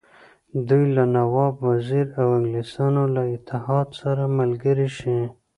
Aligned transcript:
دوی 0.67 0.85
له 0.95 1.03
نواب 1.15 1.53
وزیر 1.69 2.05
او 2.19 2.27
انګلیسیانو 2.39 3.03
له 3.15 3.23
اتحاد 3.35 3.87
سره 4.01 4.23
ملګري 4.37 4.89
شي. 4.97 5.17